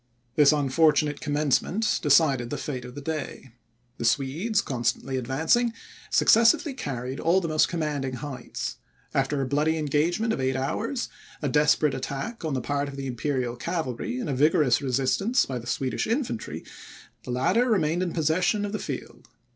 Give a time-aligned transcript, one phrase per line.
[0.35, 3.51] This unfortunate commencement decided the fate of the day.
[3.99, 5.73] The Swedes, constantly advancing,
[6.09, 8.77] successively carried all the most commanding heights.
[9.13, 11.09] After a bloody engagement of eight hours,
[11.43, 15.59] a desperate attack on the part of the Imperial cavalry, and a vigorous resistance by
[15.59, 16.63] the Swedish infantry,
[17.23, 19.29] the latter remained in possession of the field.